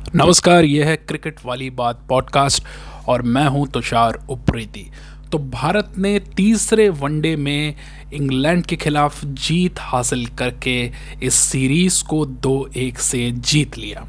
नमस्कार 0.00 0.64
यह 0.64 0.86
है 0.86 0.96
क्रिकेट 0.96 1.36
वाली 1.44 1.70
बात 1.70 2.00
पॉडकास्ट 2.08 2.64
और 3.08 3.22
मैं 3.22 3.46
हूँ 3.46 3.66
तुषार 3.68 4.26
उप्रेती। 4.30 4.90
तो 5.32 5.38
भारत 5.38 5.92
ने 5.98 6.20
तीसरे 6.20 6.88
वनडे 6.88 7.36
में 7.36 7.74
इंग्लैंड 8.12 8.66
के 8.66 8.76
खिलाफ 8.76 9.24
जीत 9.24 9.74
हासिल 9.78 10.26
करके 10.26 10.90
इस 11.22 11.34
सीरीज़ 11.34 12.04
को 12.04 12.26
दो 12.26 12.70
एक 12.76 12.98
से 12.98 13.30
जीत 13.30 13.78
लिया। 13.78 14.06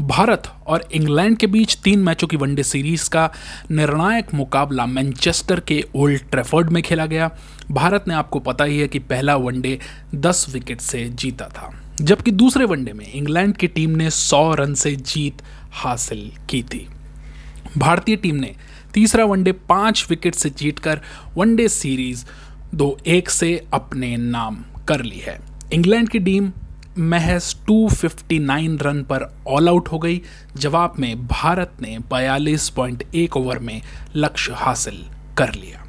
भारत 0.00 0.42
और 0.66 0.88
इंग्लैंड 0.92 1.36
के 1.36 1.46
बीच 1.46 1.76
तीन 1.76 1.98
मैचों 1.98 2.28
की 2.28 2.36
वनडे 2.36 2.62
सीरीज़ 2.62 3.10
का 3.10 3.32
निर्णायक 3.70 4.34
मुकाबला 4.34 4.86
मैनचेस्टर 4.86 5.60
के 5.60 5.84
ओल्ड 5.94 6.20
ट्रेफर्ड 6.30 6.70
में 6.70 6.82
खेला 6.82 7.06
गया। 7.06 7.30
भारत 7.70 8.04
ने 8.08 8.14
आपको 8.14 8.38
पता 8.38 8.64
ही 8.64 8.78
है 8.78 8.88
कि 8.88 8.98
पहला 8.98 9.36
वनडे 9.36 9.78
10 10.14 10.46
विकेट 10.50 10.80
से 10.80 11.08
जीता 11.08 11.44
था। 11.44 11.82
जबकि 12.00 12.30
दूसरे 12.30 12.64
वनडे 12.64 12.92
में 12.92 13.12
इंग्लैंड 13.12 13.56
की 13.56 13.66
टीम 13.66 13.90
ने 13.90 14.10
100 14.10 14.54
रन 14.54 14.74
से 14.74 14.96
जीत 14.96 15.42
हासिल 15.72 16.32
की 16.50 16.62
थी। 16.62 16.88
भारतीय 17.78 18.16
टीम 18.16 18.34
ने 18.34 18.54
तीसरा 18.94 19.24
वनडे 19.24 19.52
पाँच 19.52 20.06
विकेट 20.10 20.34
से 20.34 20.50
जीतकर 20.50 21.00
वनडे 21.36 21.68
सीरीज़ 21.68 22.24
दो 22.74 22.98
एक 23.06 23.30
से 23.30 23.66
अपने 23.72 24.16
नाम 24.16 24.64
कर 24.88 25.02
ली 25.02 25.18
है। 25.18 25.40
इंग्लैंड 25.72 26.08
की 26.08 26.18
टीम 26.18 26.52
महज 26.98 27.56
259 27.66 28.78
रन 28.82 29.02
पर 29.02 29.38
ऑल 29.48 29.68
आउट 29.68 29.88
हो 29.88 29.98
गई। 29.98 30.22
जवाब 30.56 30.94
में 30.98 31.26
भारत 31.26 31.72
ने 31.82 31.98
42.1 31.98 33.36
ओवर 33.36 33.58
में 33.58 33.82
लक्ष्य 34.16 34.52
हासिल 34.52 35.04
कर 35.38 35.54
लिया। 35.54 35.86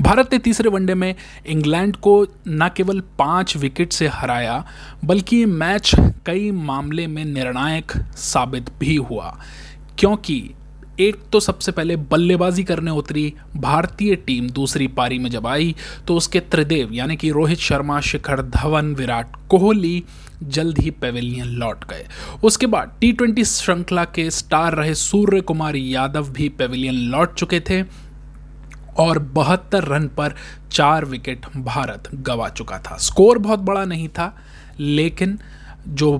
भारत 0.00 0.32
ने 0.32 0.38
तीसरे 0.38 0.70
वनडे 0.70 0.94
में 0.94 1.14
इंग्लैंड 1.46 1.96
को 1.96 2.26
न 2.48 2.70
केवल 2.76 3.00
पाँच 3.00 3.56
विकेट 3.56 3.92
से 3.92 4.08
हराया, 4.08 4.66
बल्कि 5.04 5.44
मैच 5.46 5.92
कई 6.26 6.50
मामले 6.50 7.06
में 7.06 7.24
निर्णायक 7.24 7.92
साबित 8.16 8.70
भी 8.80 8.96
हुआ। 8.96 9.40
क्योंकि 10.00 10.50
एक 11.00 11.16
तो 11.32 11.40
सबसे 11.40 11.72
पहले 11.72 11.96
बल्लेबाजी 11.96 12.62
करने 12.64 12.90
उतरी 12.90 13.32
भारतीय 13.56 14.14
टीम 14.16 14.48
दूसरी 14.50 14.86
पारी 14.88 15.18
में 15.18 15.30
जब 15.30 15.46
आई 15.46 15.74
तो 16.06 16.16
उसके 16.16 16.40
त्रिदेव, 16.40 16.92
यानी 16.92 17.16
कि 17.16 17.30
रोहित 17.30 17.58
शर्मा, 17.58 18.00
शिखर 18.00 18.42
धवन, 18.44 18.94
विराट 18.94 19.36
कोहली 19.50 20.02
जल्द 20.42 20.78
ही 20.78 20.90
पेविलियन 20.90 21.46
लौट 21.54 21.84
गए। 21.84 22.06
उसके 22.44 22.66
बाद 22.66 22.96
टी 23.00 23.12
ट्वेंटी 23.12 23.44
श्रृंखला 23.44 24.04
के 24.04 24.30
स्टार 24.30 24.74
रहे 24.74 24.94
सूर्य 24.94 25.40
कुमार 25.40 25.76
यादव 25.76 26.28
भी 26.28 26.48
पेविलियन 26.48 26.94
लौट 27.10 27.34
चुके 27.34 27.60
थे 27.60 27.82
और 28.98 29.18
बहत्तर 29.18 29.84
रन 29.84 30.08
पर 30.08 30.34
चार 30.72 31.04
विकेट 31.04 31.46
भारत 31.56 32.08
गवा 32.14 32.48
चुका 32.48 32.78
था। 32.80 32.96
स्कोर 32.98 33.38
बहुत 33.38 33.58
बड़ा 33.60 33.84
नहीं 33.84 34.08
था, 34.08 34.34
लेकिन 34.80 35.38
जो 35.88 36.16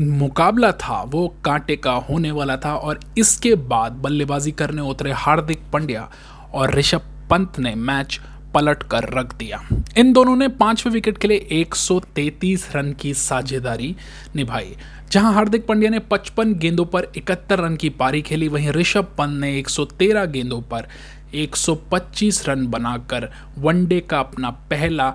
मुकाबला 0.00 0.72
था, 0.72 1.02
वो 1.02 1.28
कांटे 1.44 1.76
का 1.76 1.92
होने 1.92 2.30
वाला 2.30 2.56
था 2.56 2.74
और 2.74 3.00
इसके 3.18 3.54
बाद 3.54 3.92
बल्लेबाजी 3.92 4.52
करने 4.52 4.82
उतरे 4.82 5.12
हार्दिक 5.12 5.62
पंड्या 5.72 6.08
और 6.54 6.74
ऋषभ 6.74 7.02
पंत 7.30 7.58
ने 7.58 7.74
मैच 7.74 8.20
पलट 8.54 8.82
कर 8.82 9.08
रख 9.08 9.34
दिया। 9.34 9.62
इन 9.98 10.12
दोनों 10.12 10.36
ने 10.36 10.48
पाँचवें 10.48 10.92
विकेट 10.92 11.18
के 11.18 11.28
लिए 11.28 11.46
133 11.52 12.68
रन 12.76 12.92
की 12.92 13.14
साझेदारी 13.14 13.96
निभाई, 14.36 14.76
जहाँ 15.10 15.32
हार्दिक 15.34 15.66
पांड्या 15.66 15.90
ने 15.90 15.98
55 15.98 16.54
गेंदों 16.54 16.84
पर 16.84 17.12
71 17.16 17.60
रन 17.60 17.76
की 17.76 17.88
पारी 17.88 18.22
खेली। 18.22 18.48
वहीं 18.48 18.70
ऋषभ 18.70 19.14
पंत 19.18 19.40
ने 19.40 19.58
113 19.58 20.24
गेंदों 20.24 20.60
पर 20.62 20.88
125 21.34 22.48
रन 22.48 22.66
बनाकर 22.66 23.30
वनडे 23.58 24.00
का 24.00 24.18
अपना 24.18 24.50
पहला 24.50 25.14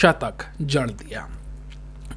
शतक 0.00 0.46
जड़ 0.62 0.90
दिया। 0.90 1.28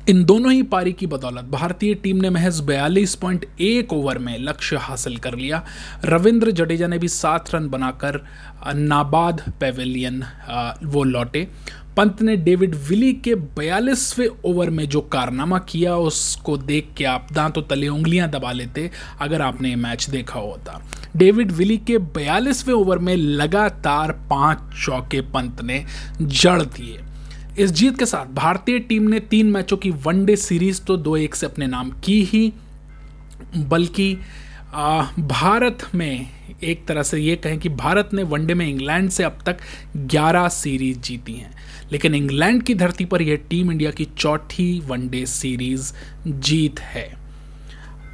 इन 0.09 0.23
दोनों 0.25 0.51
ही 0.51 0.63
पारी 0.63 0.91
की 0.93 1.07
बदौलत 1.07 1.45
भारतीय 1.45 1.93
टीम 1.93 2.17
ने 2.17 2.29
महज 2.29 2.59
बयालीस 2.59 3.13
पॉइंट 3.15 3.45
एक 3.61 3.93
ओवर 3.93 4.17
में 4.17 4.37
लक्ष्य 4.39 4.77
हासिल 4.77 5.17
कर 5.17 5.35
लिया। 5.35 5.63
रविंद्र 6.05 6.51
जडेजा 6.51 6.87
ने 6.87 6.97
भी 6.97 7.07
सात 7.07 7.53
रन 7.55 7.69
बनाकर 7.69 8.19
नाबाद 8.67 9.41
पेविलियन 9.59 10.23
वो 10.83 11.03
लौटे। 11.03 11.47
पंत 11.97 12.21
ने 12.21 12.35
डेविड 12.37 12.75
विली 12.87 13.11
के 13.13 13.35
बयालीसवें 13.35 14.27
ओवर 14.45 14.69
में 14.69 14.87
जो 14.89 15.01
कारनामा 15.01 15.59
किया, 15.59 15.95
उसको 15.95 16.57
देख 16.57 16.89
के 16.97 17.05
आप 17.05 17.27
दांतों 17.33 17.61
तले 17.61 17.87
उंगलियाँ 17.87 18.29
दबा 18.29 18.51
लेते, 18.51 18.89
अगर 19.21 19.41
आपने 19.41 19.69
ये 19.69 19.75
मैच 19.75 20.09
देखा 20.09 20.39
होता। 20.39 20.81
डेविड 21.17 21.51
विली 21.51 21.77
के 21.77 21.97
बयालीसवें 21.97 22.73
ओवर 22.73 22.99
में 22.99 23.15
लगातार 23.15 24.11
पाँच 24.29 24.73
चौके 24.85 25.21
पंत 25.21 25.61
ने 25.61 25.85
जड़ 26.21 26.61
दिए। 26.61 26.99
इस 27.59 27.71
जीत 27.71 27.99
के 27.99 28.05
साथ 28.05 28.25
भारतीय 28.25 28.79
टीम 28.79 29.03
ने 29.03 29.19
तीन 29.19 29.51
मैचों 29.51 29.77
की 29.77 29.89
वनडे 29.91 30.35
सीरीज़ 30.35 30.81
तो 30.81 30.97
दो 30.97 31.17
एक 31.17 31.35
से 31.35 31.45
अपने 31.45 31.67
नाम 31.67 31.91
की 32.03 32.23
ही, 32.23 32.53
बल्कि 33.57 34.13
भारत 35.19 35.77
में 35.95 36.27
एक 36.63 36.85
तरह 36.85 37.03
से 37.03 37.19
ये 37.19 37.35
कहें 37.35 37.59
कि 37.59 37.69
भारत 37.69 38.09
ने 38.13 38.23
वनडे 38.23 38.53
में 38.53 38.67
इंग्लैंड 38.67 39.09
से 39.09 39.23
अब 39.23 39.39
तक 39.45 39.57
11 39.97 40.47
सीरीज़ 40.47 40.99
जीती 40.99 41.33
हैं। 41.33 41.53
लेकिन 41.91 42.15
इंग्लैंड 42.15 42.63
की 42.63 42.75
धरती 42.75 43.05
पर 43.05 43.21
यह 43.21 43.35
टीम 43.49 43.71
इंडिया 43.71 43.91
की 43.91 44.07
चौथी 44.17 44.79
वनडे 44.79 45.25
सीरीज़ 45.25 45.93
जीत 46.27 46.79
है। 46.79 47.09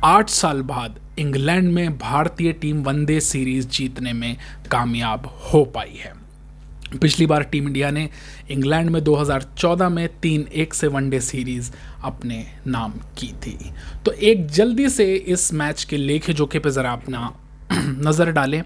आठ 0.04 0.30
साल 0.30 0.62
बाद 0.62 1.00
इंग्लैंड 1.20 1.72
में 1.74 1.98
भारतीय 1.98 2.54
टीम 2.54 2.84
वनडे 2.84 3.20
सीरीज़ 3.20 3.68
जीतने 3.68 4.14
में 4.14 4.38
कामयाब 4.72 5.26
हो 5.54 5.66
पाई 5.66 6.00
है। 6.00 6.19
पिछली 6.98 7.26
बार 7.26 7.44
टीम 7.44 7.68
इंडिया 7.68 7.90
ने 7.92 8.10
इंग्लैंड 8.52 8.90
में 8.90 9.00
2014 9.02 9.90
में 9.90 10.08
तीन 10.22 10.48
एक 10.54 10.74
से 10.74 10.88
वनडे 10.88 11.20
सीरीज़ 11.20 11.72
अपने 12.04 12.46
नाम 12.68 12.92
की 13.18 13.28
थी। 13.46 13.58
तो 14.06 14.12
एक 14.12 14.48
जल्दी 14.48 14.90
से 14.90 15.14
इस 15.16 15.54
मैच 15.54 15.84
के 15.84 15.98
लेखे 15.98 16.34
जोखे 16.34 16.60
पे 16.60 16.70
ज़रा 16.70 16.92
अपना 16.92 17.34
नज़र 17.72 18.32
डालें। 18.32 18.64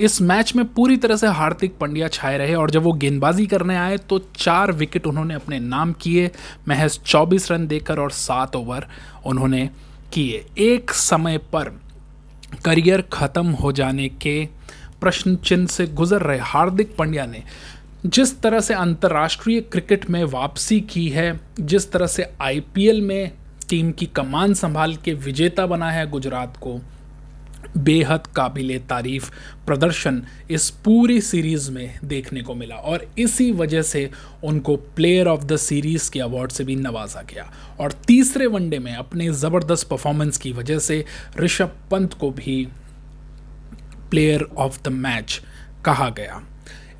इस 0.00 0.20
मैच 0.22 0.54
में 0.56 0.64
पूरी 0.66 0.96
तरह 0.96 1.16
से 1.16 1.26
हार्दिक 1.26 1.76
पंड्या 1.78 2.08
छाए 2.08 2.38
रहे 2.38 2.54
और 2.54 2.70
जब 2.70 2.82
वो 2.82 2.92
गेंदबाजी 2.92 3.46
करने 3.46 3.76
आए 3.76 3.96
तो 3.98 4.18
चार 4.36 4.72
विकेट 4.72 5.06
उन्होंने 5.06 5.34
अपने 5.34 5.58
नाम 5.58 5.92
किए, 5.92 6.30
महज 6.68 6.98
24 7.06 7.50
रन 7.50 7.66
देकर 7.66 7.98
और 7.98 8.10
सात 8.10 8.56
ओवर 8.56 8.86
उन्होंने 9.26 9.68
किए। 10.12 10.44
एक 10.58 10.90
समय 10.90 11.38
पर 11.52 11.78
करियर 12.64 13.02
ख़त्म 13.12 13.50
हो 13.52 13.72
जाने 13.72 14.08
के 14.22 14.48
प्रश्न 15.04 15.36
चिन्ह 15.36 15.66
से 15.66 15.86
गुजर 15.86 16.22
रहे 16.22 16.38
हार्दिक 16.38 16.96
पंड्या 16.96 17.26
ने, 17.26 17.42
जिस 18.06 18.40
तरह 18.40 18.60
से 18.60 18.74
अंतर्राष्ट्रीय 18.74 19.60
क्रिकेट 19.60 20.10
में 20.10 20.22
वापसी 20.24 20.80
की 20.80 21.08
है, 21.08 21.40
जिस 21.60 21.90
तरह 21.92 22.06
से 22.06 22.26
आईपीएल 22.40 23.00
में 23.00 23.30
टीम 23.68 23.92
की 23.92 24.06
कमान 24.06 24.54
संभाल 24.54 24.96
के 24.96 25.12
विजेता 25.14 25.66
बना 25.66 25.90
है 25.90 26.10
गुजरात 26.10 26.56
को, 26.56 26.80
बेहद 27.78 28.26
काबिल 28.26 28.78
तारीफ़ 28.88 29.30
प्रदर्शन 29.66 30.22
इस 30.50 30.68
पूरी 30.84 31.20
सीरीज़ 31.20 31.70
में 31.70 31.98
देखने 32.04 32.42
को 32.42 32.54
मिला 32.54 32.76
और 32.76 33.06
इसी 33.18 33.50
वजह 33.52 33.82
से 33.82 34.10
उनको 34.44 34.76
प्लेयर 34.96 35.28
ऑफ़ 35.28 35.44
द 35.44 35.56
सीरीज़ 35.56 36.10
के 36.10 36.20
अवार्ड 36.20 36.50
से 36.50 36.64
भी 36.64 36.76
नवाजा 36.76 37.22
गया। 37.22 37.50
और 37.80 37.92
तीसरे 38.06 38.46
वनडे 38.46 38.78
में 38.78 38.94
अपने 38.94 39.32
ज़बरदस्त 39.32 39.88
परफॉर्मेंस 39.88 40.38
की 40.38 40.52
वजह 40.52 40.78
से 40.78 41.04
ऋषभ 41.40 41.76
पंत 41.90 42.14
को 42.14 42.30
भी 42.30 42.66
प्लेयर 44.14 44.42
ऑफ़ 44.58 44.78
द 44.84 44.88
मैच 44.88 45.40
कहा 45.84 46.08
गया। 46.08 46.40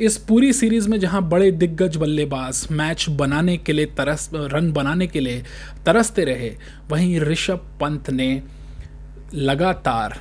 इस 0.01 0.17
पूरी 0.19 0.53
सीरीज़ 0.53 0.89
में 0.89 0.99
जहाँ 1.01 1.23
बड़े 1.29 1.51
दिग्गज 1.51 1.97
बल्लेबाज 1.97 2.67
मैच 2.71 3.09
बनाने 3.09 3.57
के 3.57 3.73
लिए 3.73 3.87
तरस, 3.87 4.31
रन 4.35 4.73
बनाने 4.73 5.07
के 5.07 5.21
लिए 5.21 5.43
तरसते 5.87 6.25
रहे, 6.25 6.51
वहीं 6.89 7.21
ऋषभ 7.21 7.79
पंत 7.81 8.11
ने 8.11 8.43
लगातार 9.35 10.19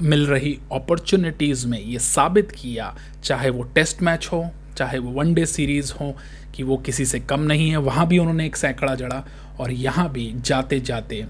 मिल 0.00 0.26
रही 0.26 0.58
अपॉर्चुनिटीज़ 0.72 1.66
में 1.66 1.80
ये 1.80 1.98
साबित 1.98 2.50
किया, 2.50 2.94
चाहे 3.24 3.50
वो 3.50 3.62
टेस्ट 3.62 4.02
मैच 4.02 4.28
हो, 4.32 4.44
चाहे 4.76 4.98
वो 4.98 5.10
वनडे 5.10 5.46
सीरीज़ 5.46 5.92
हो, 5.92 6.14
कि 6.54 6.62
वो 6.62 6.76
किसी 6.76 7.04
से 7.04 7.20
कम 7.20 7.40
नहीं 7.40 7.70
है, 7.70 7.76
वहाँ 7.76 8.06
भी 8.06 8.18
उन्होंने 8.18 8.46
एक 8.46 8.56
सैकड़ा 8.56 8.94
जड़ा 8.94 9.24
और 9.60 9.72
यहाँ 9.72 10.12
भी 10.12 10.32
जाते 10.36 10.80
जाते 10.80 11.26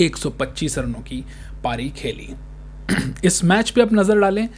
125 0.00 0.78
रनों 0.78 1.00
की 1.00 1.24
पारी 1.64 1.90
खेली। 1.90 2.34
इस 3.24 3.44
मैच 3.44 3.70
पे 3.70 3.82
आप 3.82 3.92
नज़र 3.92 4.20
डालें 4.20 4.48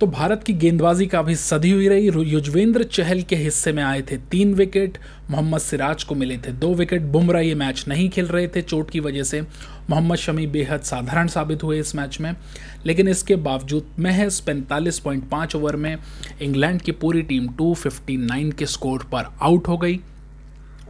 तो 0.00 0.06
भारत 0.06 0.42
की 0.44 0.52
गेंदबाजी 0.52 1.06
काफ़ी 1.06 1.34
सदी 1.36 1.70
हुई 1.70 1.88
रही। 1.88 2.06
युजवेंद्र 2.06 2.82
चहल 2.82 3.22
के 3.22 3.36
हिस्से 3.36 3.72
में 3.72 3.82
आए 3.82 4.00
थे 4.02 4.16
तीन 4.30 4.54
विकेट, 4.54 4.98
मोहम्मद 5.30 5.60
सिराज 5.60 6.04
को 6.04 6.14
मिले 6.14 6.36
थे 6.36 6.52
दो 6.52 6.74
विकेट। 6.74 7.02
बुमराह 7.02 7.42
ये 7.42 7.54
मैच 7.54 7.84
नहीं 7.88 8.08
खेल 8.10 8.26
रहे 8.26 8.48
थे, 8.48 8.62
चोट 8.62 8.90
की 8.90 9.00
वजह 9.00 9.22
से। 9.22 9.40
मोहम्मद 9.90 10.16
शमी 10.16 10.46
बेहद 10.46 10.80
साधारण 10.80 11.26
साबित 11.26 11.62
हुए 11.62 11.80
इस 11.80 11.94
मैच 11.94 12.20
में। 12.20 12.36
लेकिन 12.86 13.08
इसके 13.08 13.36
बावजूद 13.36 13.86
महज 13.98 14.40
पैंतालीस 14.40 14.98
पॉइंट 14.98 15.28
पाँच 15.28 15.56
ओवर 15.56 15.76
में 15.76 15.96
इंग्लैंड 16.42 16.82
की 16.82 16.92
पूरी 16.92 17.22
टीम 17.22 17.48
259 17.48 18.52
के 18.52 18.66
स्कोर 18.66 19.08
पर 19.12 19.32
आउट 19.42 19.68
हो 19.68 19.78
गई। 19.78 20.00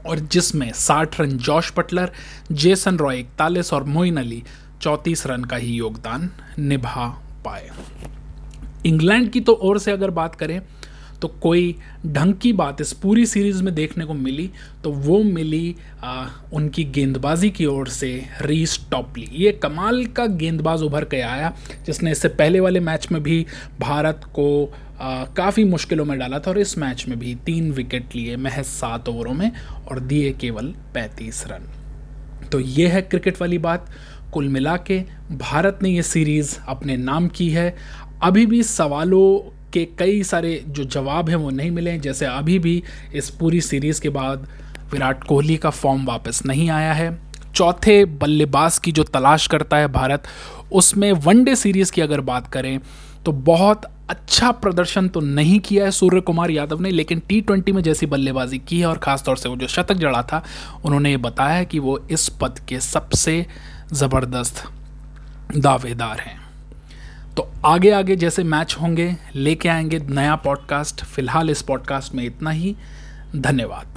और 0.06 0.18
जिसमें 0.18 0.72
60 0.72 1.20
run 1.20 1.36
Jos 1.38 1.72
Buttler, 1.76 2.10
Jason 2.52 2.96
Roy 2.96 3.18
इकतालीस 3.18 3.72
और 3.72 3.84
मोइन 3.84 4.16
अली 4.16 4.42
चौंतीस 4.82 5.26
रन 5.26 5.44
का 5.44 5.56
ही 5.56 5.72
योगदान 5.72 6.30
निभा 6.58 7.06
पाए। 7.44 7.68
इंग्लैंड 8.86 9.30
की 9.30 9.40
तो 9.40 9.52
ओर 9.62 9.78
से 9.78 9.92
अगर 9.92 10.10
बात 10.10 10.34
करें 10.34 10.60
तो 11.20 11.28
कोई 11.42 11.74
ढंग 12.06 12.34
की 12.34 12.52
बात 12.52 12.80
इस 12.80 12.92
पूरी 12.92 13.24
सीरीज़ 13.26 13.62
में 13.62 13.74
देखने 13.74 14.04
को 14.04 14.14
मिली 14.14 14.50
तो 14.84 14.90
वो 14.92 15.22
मिली 15.22 15.74
आ, 16.02 16.26
उनकी 16.52 16.84
गेंदबाजी 16.84 17.50
की 17.50 17.66
ओर 17.66 17.88
से 17.88 18.10
रीस 18.42 18.78
टॉपली। 18.90 19.28
ये 19.34 19.52
कमाल 19.52 20.04
का 20.06 20.26
गेंदबाज 20.26 20.82
उभर 20.82 21.04
के 21.04 21.20
आया 21.20 21.52
जिसने 21.86 22.12
इससे 22.12 22.28
पहले 22.30 22.60
वाले 22.60 22.80
मैच 22.80 23.06
में 23.12 23.22
भी 23.22 23.46
भारत 23.80 24.20
को 24.34 24.74
काफ़ी 25.36 25.64
मुश्किलों 25.64 26.04
में 26.04 26.18
डाला 26.18 26.38
था 26.38 26.50
और 26.50 26.58
इस 26.58 26.76
मैच 26.78 27.04
में 27.08 27.18
भी 27.18 27.34
तीन 27.46 27.70
विकेट 27.72 28.16
लिए 28.16 28.36
महज 28.36 28.64
सात 28.64 29.08
ओवरों 29.08 29.34
में 29.34 29.50
और 29.88 30.00
दिए 30.00 30.32
केवल 30.32 30.74
पैंतीस 30.94 31.44
रन। 31.46 31.70
तो 32.48 32.60
ये 32.60 32.86
है 32.88 33.02
क्रिकेट 33.02 33.40
वाली 33.40 33.58
बात। 33.58 33.86
कुल 34.32 34.48
मिला 34.48 34.76
के 34.80 34.98
भारत 35.32 35.78
ने 35.82 35.90
ये 35.90 36.02
सीरीज़ 36.02 36.56
अपने 36.68 36.96
नाम 36.98 37.28
की 37.28 37.48
है। 37.50 37.74
अभी 38.22 38.46
भी 38.46 38.62
सवालों 38.62 39.38
के 39.72 39.84
कई 39.98 40.22
सारे 40.22 40.62
जो 40.68 40.84
जवाब 40.86 41.28
हैं 41.28 41.36
वो 41.36 41.50
नहीं 41.50 41.70
मिले 41.70 41.98
जैसे 41.98 42.26
अभी 42.26 42.58
भी 42.58 42.82
इस 43.14 43.30
पूरी 43.30 43.60
सीरीज़ 43.60 44.00
के 44.00 44.08
बाद 44.10 44.46
विराट 44.92 45.24
कोहली 45.24 45.56
का 45.56 45.70
फॉर्म 45.70 46.04
वापस 46.06 46.42
नहीं 46.46 46.68
आया 46.70 46.92
है। 46.92 47.16
चौथे 47.54 48.04
बल्लेबाज 48.04 48.78
की 48.78 48.92
जो 48.92 49.02
तलाश 49.04 49.46
करता 49.46 49.76
है 49.76 49.88
भारत, 49.92 50.22
उसमें 50.72 51.12
वनडे 51.14 51.56
सीरीज़ 51.56 51.92
की 51.92 52.00
अगर 52.00 52.20
बात 52.22 52.46
करें 52.46 52.78
तो 53.24 53.32
बहुत 53.32 53.84
अच्छा 54.10 54.50
प्रदर्शन 54.52 55.08
तो 55.08 55.20
नहीं 55.20 55.58
किया 55.60 55.84
है 55.84 55.90
सूर्य 55.90 56.20
कुमार 56.20 56.50
यादव 56.50 56.80
ने, 56.80 56.90
लेकिन 56.90 57.22
टी 57.28 57.40
ट्वेंटी 57.40 57.72
में 57.72 57.82
जैसी 57.82 58.06
बल्लेबाजी 58.06 58.58
की 58.58 58.80
है 58.80 58.86
और 58.86 58.98
ख़ासतौर 58.98 59.36
से 59.36 59.48
वो 59.48 59.56
जो 59.56 59.66
शतक 59.68 59.94
जड़ा 59.96 60.22
था, 60.22 60.42
उन्होंने 60.84 61.10
ये 61.10 61.16
बताया 61.18 61.62
कि 61.64 61.78
वो 61.78 61.98
इस 62.10 62.28
पद 62.40 62.58
के 62.68 62.80
सबसे 62.80 63.44
ज़बरदस्त 63.92 64.64
दावेदार 65.56 66.20
हैं। 66.20 66.40
तो 67.36 67.52
आगे 67.64 67.90
आगे 67.90 68.16
जैसे 68.16 68.44
मैच 68.44 68.76
होंगे, 68.80 69.16
लेके 69.34 69.68
आएँगे 69.68 69.98
नया 69.98 70.36
पॉडकास्ट 70.36 71.04
फ़िलहाल 71.04 71.50
इस 71.50 71.62
पॉडकास्ट 71.62 72.14
में 72.14 72.24
इतना 72.24 72.50
ही। 72.50 72.76
धन्यवाद। 73.36 73.91